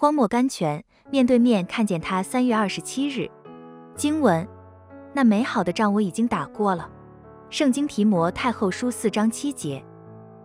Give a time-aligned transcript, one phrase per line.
[0.00, 2.22] 荒漠甘泉，面对面看见他。
[2.22, 3.30] 三月二十七日，
[3.94, 4.48] 经文：
[5.12, 6.88] 那美好的仗我已经打过了。
[7.50, 9.84] 圣经提摩太后书四章七节。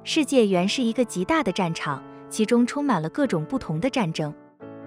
[0.03, 4.33] 世界原是一个极大的战场，其中充满了各种不同的战争。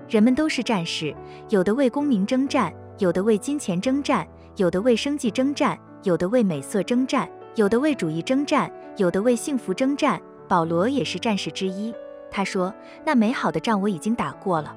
[0.06, 1.16] 人们都是战士，
[1.48, 10.20] 有的为功名征战，有的为金钱征战，有的为生计征战，有的为美色征战，有的为主义征战，有的为幸福征战。
[10.46, 11.90] 保罗也是战士之一。
[12.30, 12.72] 他说
[13.04, 14.76] ：“那美好的仗我已经打过了。”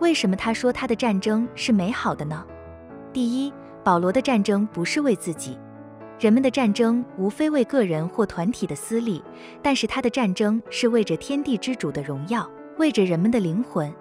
[0.00, 2.44] 为什么他说他的战争是美好的呢？
[3.12, 5.58] 第一，保罗的战争不是为自己。
[6.18, 9.22] 人们的战争无非为个人或团体的私利，
[9.62, 13.92] 但是他的战争是为着天地之主的荣耀，为着人们的灵魂。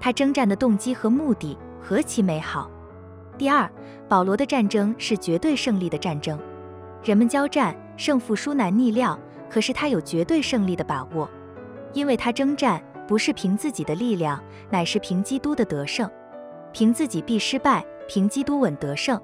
[0.00, 2.70] 他征战的动机和目的何其美好！
[3.36, 3.68] 第二，
[4.08, 6.38] 保罗的战争是绝对胜利的战争。
[7.02, 9.18] 人们交战，胜负殊难逆料，
[9.50, 11.28] 可是他有绝对胜利的把握，
[11.92, 16.10] 因为他征战不是凭自己的力量，乃是凭基督的得胜。
[16.72, 19.20] 凭自己必失败，凭基督稳得胜。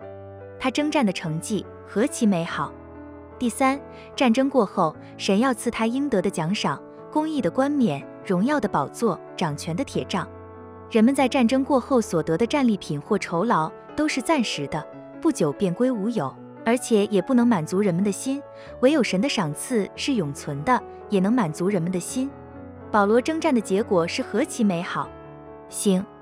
[0.58, 1.64] 他征战的成绩。
[1.86, 2.72] 何其美好！
[3.38, 3.78] 第三，
[4.16, 10.26] 战争过后，神要赐他应得的奖赏，公义的冠冕，荣耀的宝座，掌权的铁杖。
[10.90, 14.84] 人们在战争过后所得的战利品或酬劳，都是暂时的，
[15.20, 18.42] 不久便归无有，而且也不能满足人们的心。
[18.80, 22.30] 唯有神的赏赐是永存的，也能满足人们的心。
[22.94, 25.10] 保罗征战的结果是何其美好！
[25.68, 26.13] 行。